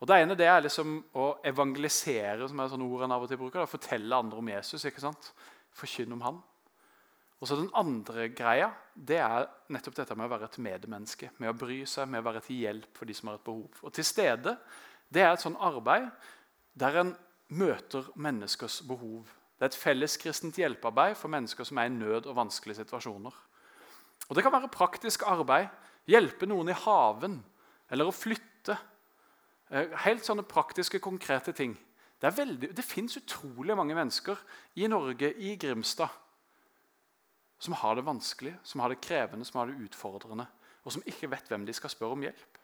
[0.00, 3.28] Og Det ene det er liksom å evangelisere, som er sånne ord han av og
[3.28, 3.60] til bruker.
[3.60, 4.84] Da, fortelle andre om Jesus.
[4.84, 5.32] ikke sant?
[5.76, 6.42] Forkynne om han.
[7.40, 11.30] Og så Den andre greia det er nettopp dette med å være et medmenneske.
[11.38, 13.70] Med å bry seg, med å være til hjelp for de som har et behov.
[13.82, 14.58] Og Til stede
[15.08, 16.10] det er et sånn arbeid
[16.74, 17.16] der en
[17.50, 19.26] møter menneskers behov.
[19.58, 23.34] Det er et felleskristent hjelpearbeid for mennesker som er i nød og vanskelige situasjoner.
[24.28, 25.68] Og Det kan være praktisk arbeid.
[26.06, 27.40] Hjelpe noen i haven
[27.90, 28.76] eller å flytte.
[29.70, 31.76] Eh, helt sånne praktiske, konkrete ting.
[32.20, 34.38] Det, veldig, det fins utrolig mange mennesker
[34.76, 36.08] i Norge, i Grimstad,
[37.58, 40.46] som har det vanskelig, som har det krevende, som har det utfordrende,
[40.84, 42.58] og som ikke vet hvem de skal spørre om hjelp.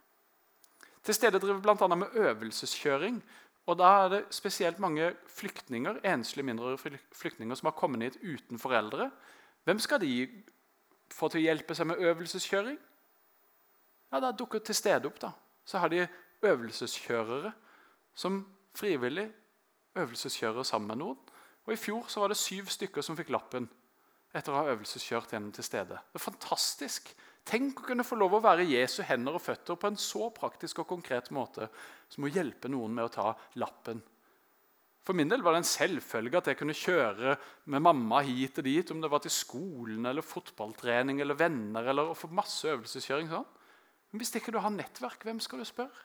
[1.06, 1.94] Til stede driver bl.a.
[1.94, 3.20] med øvelseskjøring
[3.66, 8.58] og Da er det spesielt mange flyktninger, enslige mindreårige flyktninger som har kommet hit uten
[8.58, 9.10] foreldre.
[9.64, 10.44] Hvem skal de
[11.10, 12.78] få til å hjelpe seg med øvelseskjøring?
[14.12, 15.20] Ja, Da dukker til stede opp.
[15.20, 15.30] da.
[15.64, 16.08] Så har de
[16.42, 17.52] øvelseskjørere
[18.14, 19.32] som frivillig
[19.96, 21.18] øvelseskjører sammen med noen.
[21.66, 23.68] Og I fjor så var det syv stykker som fikk lappen
[24.34, 25.98] etter å ha øvelseskjørt gjennom til stede.
[26.12, 27.14] Det er fantastisk.
[27.46, 30.80] Tenk å kunne få lov å være Jesu hender og føtter på en så praktisk
[30.82, 31.68] og konkret måte
[32.10, 33.26] som å hjelpe noen med å ta
[33.62, 34.00] lappen.
[35.06, 37.36] For min del var det en selvfølge at jeg kunne kjøre
[37.70, 42.10] med mamma hit og dit, om det var til skolen eller fotballtrening eller venner eller
[42.18, 43.30] få masse øvelseskjøring.
[43.30, 43.46] sånn.
[44.10, 46.02] Men hvis ikke du har nettverk, hvem skal du spørre?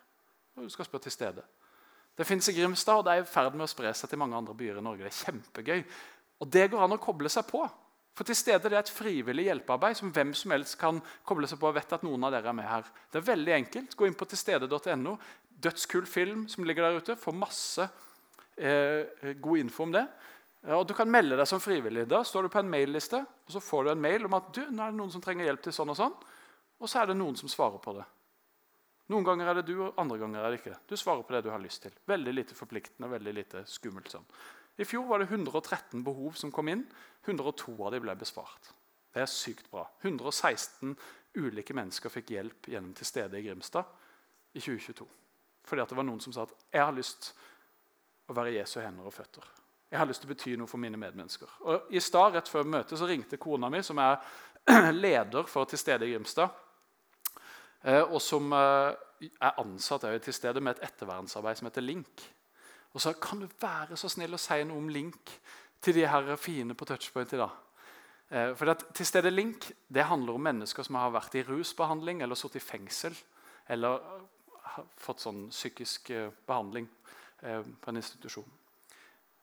[0.62, 1.48] Du skal spørre til stede.
[2.18, 4.38] Det fins i Grimstad, og det er i ferd med å spre seg til mange
[4.38, 5.08] andre byer i Norge.
[5.08, 5.84] Det er kjempegøy.
[6.44, 7.64] Og det går an å koble seg på.
[8.18, 11.70] For til stede er et frivillig hjelpearbeid som hvem som helst kan koble seg på.
[11.70, 12.90] og vet at noen av dere er med her.
[13.12, 13.96] Det er veldig enkelt.
[13.96, 15.16] Gå inn på tilstede.no.
[15.62, 17.16] Dødskul film som ligger der ute.
[17.16, 17.88] Få masse
[18.58, 20.06] eh, god info om det.
[20.76, 22.06] Og Du kan melde deg som frivillig.
[22.10, 24.62] Da står du på en mailliste, og så får du en mail om at du,
[24.70, 26.18] nå er det noen som trenger hjelp til sånn og sånn.
[26.82, 28.06] Og så er det noen som svarer på det.
[29.12, 30.78] Noen ganger er det du, og andre ganger er det ikke.
[30.88, 31.96] Du svarer på det du har lyst til.
[32.08, 34.12] Veldig lite forpliktende veldig lite skummelt.
[34.14, 34.28] sånn.
[34.78, 36.86] I fjor var det 113 behov som kom inn.
[37.26, 38.72] 102 av dem ble besvart.
[39.12, 39.84] Det er sykt bra.
[40.02, 40.96] 116
[41.38, 43.88] ulike mennesker fikk hjelp gjennom til stede i Grimstad
[44.54, 45.08] i 2022.
[45.68, 47.34] Fordi det var noen som sa at 'jeg har lyst
[48.28, 49.62] å være Jesu hender og føtter'.
[49.92, 51.48] Jeg har lyst til å bety noe for mine medmennesker.
[51.62, 54.18] Og I stad, rett før møtet, så ringte kona mi, som er
[54.92, 56.50] leder for Til stede i Grimstad,
[57.84, 58.96] eh, og som eh,
[59.42, 62.24] er ansatt til stede med et ettervernsarbeid som heter Link.
[62.94, 65.32] Og så kan du være så snill å si noe om Link
[65.82, 67.54] til de her fine på touchpoint i dag.
[68.32, 72.22] Eh, for at til stede Link det handler om mennesker som har vært i rusbehandling
[72.22, 73.16] eller sittet i fengsel.
[73.72, 74.00] Eller
[74.76, 76.88] har fått sånn psykisk eh, behandling
[77.44, 78.48] eh, på en institusjon.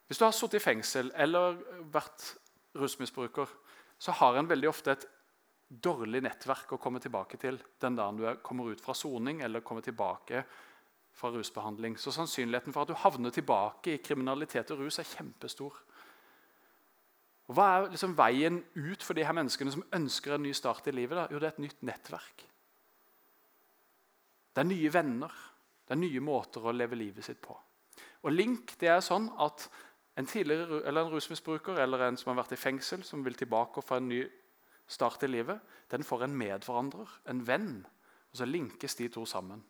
[0.09, 1.59] Hvis du har sittet i fengsel eller
[1.93, 2.35] vært
[2.79, 3.49] rusmisbruker,
[3.99, 5.09] så har en veldig ofte et
[5.69, 9.85] dårlig nettverk å komme tilbake til den dagen du kommer ut fra soning eller kommer
[9.85, 10.45] tilbake
[11.19, 11.99] fra rusbehandling.
[11.99, 15.75] Så sannsynligheten for at du havner tilbake i kriminalitet og rus, er kjempestor.
[17.49, 20.91] Og Hva er liksom veien ut for de her menneskene som ønsker en ny start
[20.91, 21.17] i livet?
[21.17, 21.27] Da?
[21.33, 22.45] Jo, det er et nytt nettverk.
[24.53, 25.39] Det er nye venner.
[25.89, 27.57] Det er nye måter å leve livet sitt på.
[28.27, 29.69] Og Link det er sånn at
[30.19, 33.87] en eller en rusmisbruker eller en som har vært i fengsel, som vil tilbake og
[33.87, 34.25] få en ny
[34.89, 37.87] start i livet, den får en medforandrer, en venn.
[38.33, 39.63] Og så linkes de to sammen.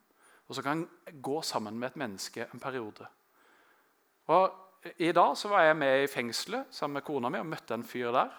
[0.48, 3.06] Og så kan en gå sammen med et menneske en periode.
[4.32, 4.52] Og
[4.98, 7.84] I dag så var jeg med i fengselet sammen med kona mi og møtte en
[7.84, 8.32] fyr der.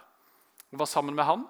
[0.72, 1.45] Og var sammen med han,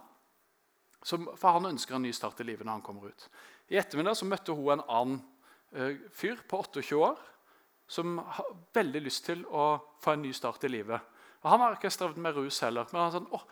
[1.04, 3.28] for han ønsker en ny start i livet når han kommer ut.
[3.70, 5.22] I ettermiddag så møtte hun en annen
[5.76, 7.20] uh, fyr på 28 år
[7.90, 9.72] som har veldig lyst til å
[10.04, 11.00] få en ny start i livet.
[11.42, 12.86] Og Han har ikke strevd med rus heller.
[12.92, 13.48] men han sa åh,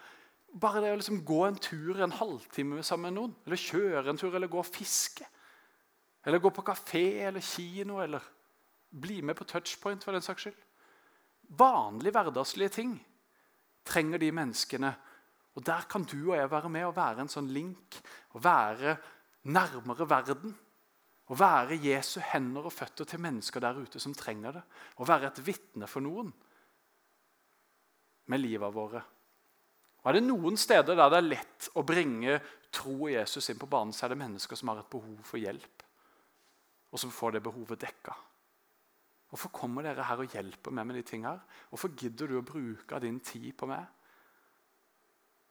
[0.60, 4.18] Bare det å liksom gå en tur en halvtime sammen med noen, eller kjøre en
[4.18, 5.26] tur eller gå og fiske
[6.28, 8.24] eller gå på kafé eller kino eller
[8.90, 10.58] bli med på touchpoint for den saks skyld.
[11.56, 12.98] Vanlige hverdagslige ting
[13.88, 14.92] trenger de menneskene.
[15.56, 17.96] Og Der kan du og jeg være med og være en sånn link
[18.36, 18.98] og være
[19.48, 20.58] nærmere verden.
[21.32, 24.66] Og være Jesu hender og føtter til mennesker der ute som trenger det.
[25.00, 26.34] Og være et vitne for noen
[28.28, 29.08] med livet våre.
[30.04, 33.60] Og Er det noen steder der det er lett å bringe tro og Jesus inn
[33.60, 35.77] på banen, så er det mennesker som har et behov for hjelp
[36.92, 38.16] og som får det behovet dekka.
[39.30, 41.42] Hvorfor kommer dere her og hjelper meg med de tingene?
[41.70, 43.84] Hvorfor gidder du å bruke din tid på meg?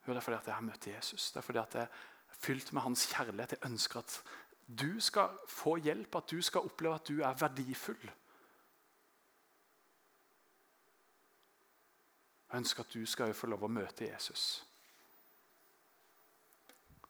[0.06, 1.30] Jo, det er fordi at jeg har møtt Jesus.
[1.32, 3.56] Det er fordi at jeg er fylt med hans kjærlighet.
[3.56, 4.20] Jeg ønsker at
[4.66, 8.06] du skal få hjelp, at du skal oppleve at du er verdifull.
[12.46, 14.65] Jeg ønsker at du skal få lov å møte Jesus.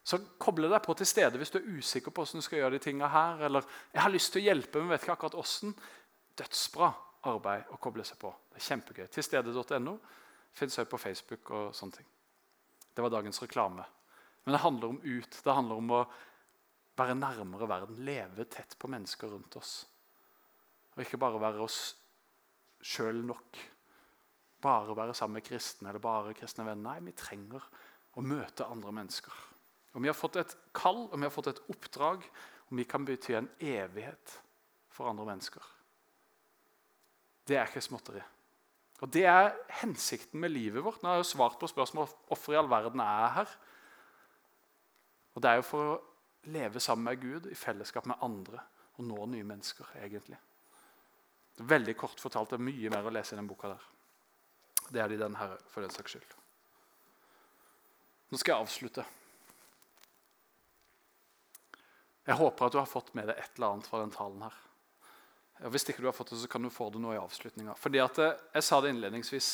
[0.06, 2.76] Så koble deg på til stede hvis du er usikker på hvordan du skal gjøre
[2.76, 3.40] de tingene her.
[3.48, 5.74] Eller jeg har lyst til å hjelpe, men vet ikke akkurat hvordan.
[6.36, 6.90] Dødsbra
[7.30, 8.30] arbeid å koble seg på.
[8.52, 9.06] Det er kjempegøy.
[9.10, 9.96] Tilstede.no
[10.56, 12.08] fins også på Facebook og sånne ting.
[12.96, 13.84] Det var dagens reklame.
[14.44, 15.38] Men det handler om ut.
[15.44, 16.02] Det handler om å
[16.96, 18.04] være nærmere verden.
[18.06, 19.72] Leve tett på mennesker rundt oss.
[20.94, 21.80] Og ikke bare være oss
[22.80, 23.58] sjøl nok.
[24.62, 26.94] Bare være sammen med kristne eller bare kristne venner.
[26.94, 27.66] Nei, vi trenger
[28.16, 29.34] å møte andre mennesker.
[29.96, 32.24] Og Vi har fått et kall om vi har fått et oppdrag,
[32.68, 34.34] om vi kan bety en evighet
[34.92, 35.62] for andre mennesker.
[37.46, 38.20] Det er ikke småtteri.
[39.00, 41.00] Og Det er hensikten med livet vårt.
[41.02, 43.56] Nå har jeg jo svart på spørsmål hvorfor i all verden er jeg her.
[45.34, 45.98] Og Det er jo for å
[46.52, 48.60] leve sammen med Gud i fellesskap med andre
[48.96, 49.86] og nå nye mennesker.
[50.02, 50.38] egentlig.
[51.56, 52.50] Veldig kort fortalt.
[52.50, 53.84] Det er mye mer å lese i den boka der.
[54.92, 56.34] Det er det i den her, for den saks skyld.
[58.30, 59.04] Nå skal jeg avslutte.
[62.26, 64.54] Jeg håper at du har fått med deg et eller annet fra den talen her.
[65.64, 67.76] Og Hvis ikke du har fått det, så kan du få det nå i avslutninga.
[67.78, 69.50] Fordi at jeg, Jeg sa det innledningsvis,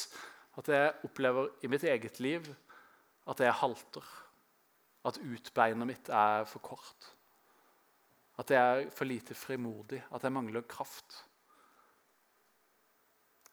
[0.58, 2.48] at jeg opplever i mitt eget liv
[3.28, 4.08] at jeg halter.
[5.04, 7.12] At utbeinet mitt er for kort.
[8.38, 10.02] At jeg er for lite frimodig.
[10.14, 11.24] At jeg mangler kraft.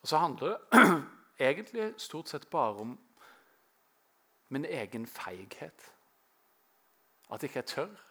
[0.01, 0.81] Og så handler det
[1.49, 2.99] egentlig stort sett bare om
[4.49, 5.91] min egen feighet.
[7.29, 8.08] At jeg ikke tør.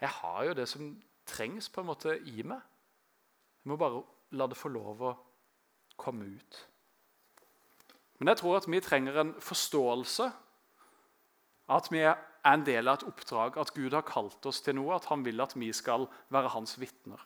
[0.00, 0.90] Jeg har jo det som
[1.28, 2.60] trengs på en måte i meg.
[3.62, 4.02] Jeg må bare
[4.38, 5.14] la det få lov å
[5.98, 6.60] komme ut.
[8.18, 10.28] Men jeg tror at vi trenger en forståelse
[11.74, 12.16] at vi er
[12.48, 15.42] en del av et oppdrag, at Gud har kalt oss til noe, at han vil
[15.44, 17.20] at vi skal være hans vitner.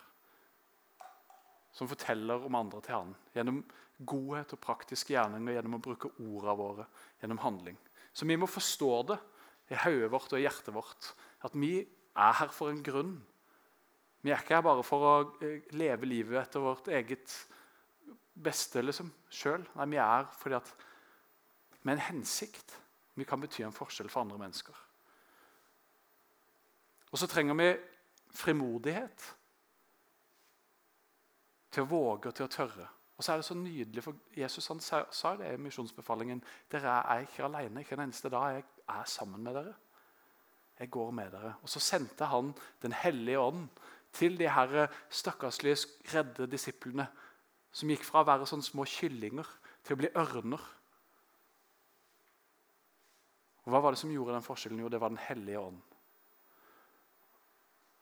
[1.73, 3.61] Som forteller om andre til han, gjennom
[4.03, 6.87] godhet og praktisk gjerning og gjennom å bruke ordene våre,
[7.21, 7.77] gjennom handling.
[8.13, 9.19] Så vi må forstå det
[9.71, 11.13] i hodet vårt og i hjertet vårt,
[11.47, 11.77] at vi
[12.15, 13.15] er her for en grunn.
[14.23, 17.33] Vi er ikke her bare for å eh, leve livet etter vårt eget
[18.33, 19.65] beste liksom, sjøl.
[19.75, 20.73] Nei, vi er fordi at
[21.83, 22.77] med en hensikt.
[23.13, 24.77] Vi kan bety en forskjell for andre mennesker.
[27.11, 27.67] Og så trenger vi
[28.33, 29.25] frimodighet
[31.73, 32.87] til å våge og til å tørre.
[33.17, 36.41] Og så er det så nydelig, for Jesus han sa det i misjonsbefalingen.
[36.71, 37.83] Dere er ikke alene.
[37.83, 38.55] Ikke en eneste dag.
[38.55, 39.75] Jeg er sammen med dere.
[40.79, 41.55] Jeg går med dere.
[41.61, 43.67] Og så sendte han Den hellige ånd
[44.13, 47.07] til de her stakkarslige, redde disiplene
[47.73, 49.47] som gikk fra å være sånne små kyllinger
[49.83, 50.61] til å bli ørner.
[53.63, 54.83] Og Hva var det som gjorde den forskjellen?
[54.83, 55.81] Jo, det var Den hellige ånd.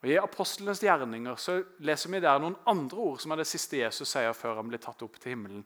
[0.02, 3.78] Og I apostlenes gjerninger så leser vi der noen andre ord som er det siste
[3.78, 5.62] Jesus sier før han blir tatt opp til himmelen,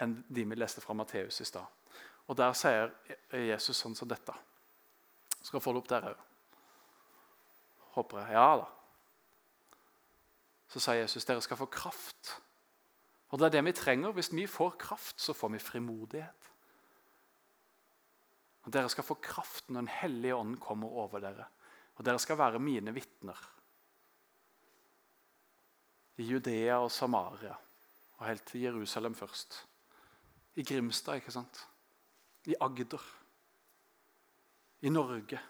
[0.00, 1.66] enn de vi leste fra Matteus i stad.
[2.26, 2.94] Og Der sier
[3.36, 4.32] Jesus sånn som dette.
[5.36, 6.22] Jeg skal få det opp der òg.
[7.94, 8.34] Håper jeg.
[8.36, 8.70] Ja da
[10.74, 12.32] så sa Jesus dere skal få kraft.
[13.30, 14.10] Og det er det vi trenger.
[14.10, 16.50] Hvis vi får kraft, så får vi frimodighet.
[18.64, 21.46] Og Dere skal få kraft når Den hellige ånd kommer over dere.
[21.94, 23.38] Og dere skal være mine vitner.
[26.16, 27.54] I Judea og Samaria,
[28.18, 29.66] og helt til Jerusalem først.
[30.54, 31.68] I Grimstad, ikke sant?
[32.46, 33.02] I Agder.
[34.82, 35.40] I Norge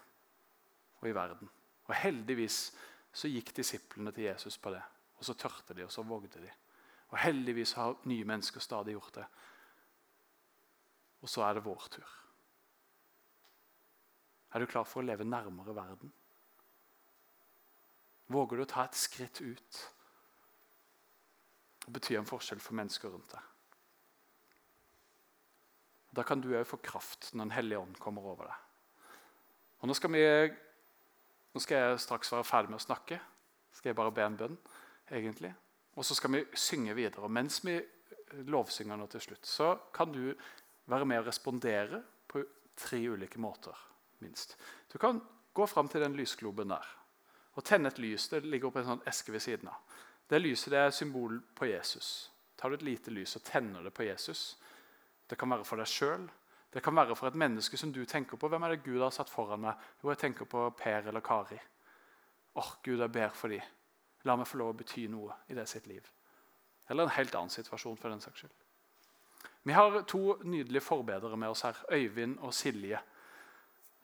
[1.00, 1.50] og i verden.
[1.88, 2.58] Og heldigvis
[3.14, 4.82] så gikk disiplene til Jesus på det.
[5.18, 6.50] Og så tørte de, og så vågde de.
[7.12, 9.26] Og heldigvis har nye mennesker stadig gjort det.
[11.22, 12.10] Og så er det vår tur.
[14.54, 16.12] Er du klar for å leve nærmere verden?
[18.30, 19.80] Våger du å ta et skritt ut
[21.84, 23.50] og bety en forskjell for mennesker rundt deg?
[26.14, 28.60] Da kan du òg få kraft når Den hellige ånd kommer over deg.
[29.82, 30.22] Og nå skal, vi,
[31.54, 33.20] nå skal jeg straks være ferdig med å snakke.
[33.74, 34.58] Skal jeg bare be en bønn?
[35.10, 35.54] egentlig.
[35.94, 37.24] Og så skal vi synge videre.
[37.24, 37.78] Og mens vi
[38.50, 40.34] lovsynger nå til slutt, så kan du
[40.90, 42.42] være med og respondere på
[42.76, 43.76] tre ulike måter,
[44.18, 44.56] minst.
[44.92, 45.20] Du kan
[45.54, 46.86] gå fram til den lysgloben der
[47.54, 48.28] og tenne et lys.
[48.28, 49.78] Det ligger på en sånn eske ved siden av.
[50.26, 52.32] Det lyset det er symbol på Jesus.
[52.58, 54.56] Tar du et lite lys og tenner det på Jesus
[55.28, 56.26] Det kan være for deg sjøl.
[56.74, 58.48] Det kan være for et menneske som du tenker på.
[58.50, 59.78] Hvem er det Gud har satt foran meg?
[60.02, 61.60] Jo, jeg tenker på Per eller Kari.
[62.54, 63.62] Åh, Gud, jeg ber for dem.
[64.24, 66.02] La meg få lov å bety noe i det sitt liv.
[66.90, 67.96] Eller en helt annen situasjon.
[67.96, 68.52] for den saks skyld.
[69.62, 72.98] Vi har to nydelige forbedere med oss her, Øyvind og Silje.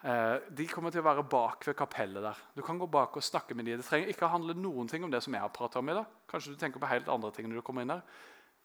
[0.05, 2.39] Eh, de kommer til å være bak ved kapellet der.
[2.57, 3.77] Du kan gå bak og snakke med dem.
[3.77, 6.07] Det trenger ikke handle noen ting om det som jeg har pratet om i dag.
[6.29, 8.01] Kanskje du tenker på helt andre ting når du kommer inn der.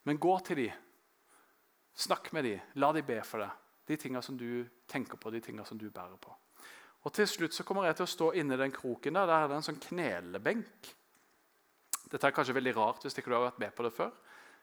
[0.03, 0.71] Men gå til dem.
[1.95, 2.59] Snakk med dem.
[2.75, 3.64] La dem be for deg.
[3.85, 6.33] De tingene som du tenker på, de tingene som du bærer på.
[7.05, 9.27] Og Til slutt så kommer jeg til å stå inni den kroken der.
[9.29, 10.93] Der er det en sånn knelebenk.
[12.09, 14.09] Dette er kanskje veldig rart hvis ikke du har vært med på det før.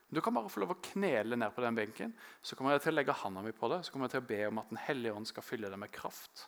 [0.09, 2.17] Men du kan bare få lov å knele ned på den benken.
[2.43, 4.31] Så kommer jeg til å legge handa mi på det så kommer jeg til å
[4.33, 6.47] be om at Den hellige ånd skal fylle deg med kraft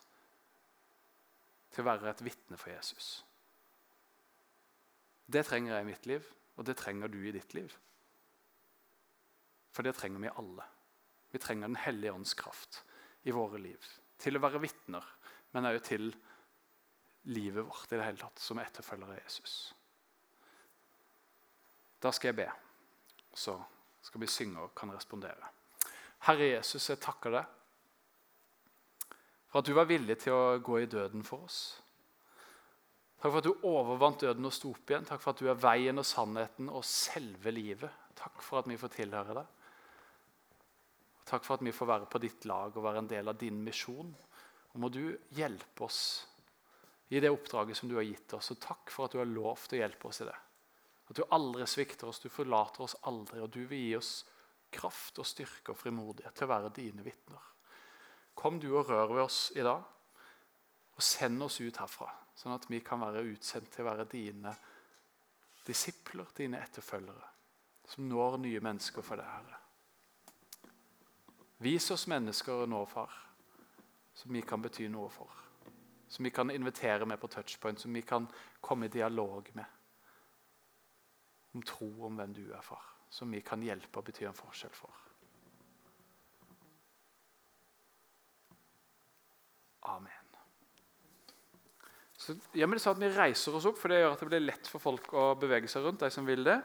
[1.75, 3.07] til å være et vitne for Jesus.
[5.25, 7.73] Det trenger jeg i mitt liv, og det trenger du i ditt liv.
[9.75, 10.67] For det trenger vi alle.
[11.35, 12.83] Vi trenger Den hellige ånds kraft
[13.27, 13.87] i våre liv.
[14.23, 15.03] Til å være vitner,
[15.51, 16.05] men også til
[17.27, 19.55] livet vårt i det hele tatt, som etterfølgere av Jesus.
[21.99, 22.47] Da skal jeg be,
[23.35, 23.57] så
[24.05, 25.51] skal vi synge og kan respondere.
[26.29, 27.51] Herre Jesus, jeg takker deg
[29.49, 31.59] for at du var villig til å gå i døden for oss.
[33.19, 35.07] Takk for at du overvant døden og sto opp igjen.
[35.07, 37.91] Takk for at du er veien og sannheten og selve livet.
[38.15, 39.53] Takk for at vi får tilhøre deg.
[41.25, 43.57] Takk for at vi får være på ditt lag og være en del av din
[43.65, 44.11] misjon.
[44.73, 45.03] Og må du
[45.33, 46.01] hjelpe oss
[47.09, 48.51] i det oppdraget som du har gitt oss.
[48.53, 50.37] Og takk for at du har lovt å hjelpe oss i det.
[51.09, 53.41] At du aldri svikter oss, du forlater oss aldri.
[53.41, 54.13] Og du vil gi oss
[54.75, 57.51] kraft og styrke og frimodighet til å være dine vitner.
[58.35, 59.83] Kom du og rør ved oss i dag,
[60.95, 64.51] og send oss ut herfra, sånn at vi kan være utsendt til å være dine
[65.65, 67.29] disipler, dine etterfølgere,
[67.87, 69.64] som når nye mennesker for deg, Herre.
[71.57, 73.11] Vis oss mennesker nå, far,
[74.13, 75.31] som vi kan bety noe for.
[76.07, 78.27] Som vi kan invitere med på touchpoint, som vi kan
[78.61, 79.65] komme i dialog med.
[81.55, 82.83] Om tro om hvem du er, far.
[83.09, 85.01] Som vi kan hjelpe og bety en forskjell for.
[89.85, 90.25] Amen.
[92.17, 94.29] Så gjør vi det sånn at Vi reiser oss opp, for det gjør at det
[94.31, 95.99] blir lett for folk å bevege seg rundt.
[95.99, 96.57] de som vil det.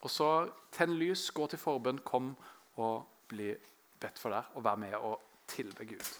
[0.00, 2.36] Og så tenn lys, gå til forbønn, kom
[2.78, 3.52] og bli
[4.00, 6.10] bedt for deg, og være med og tilbe Gud.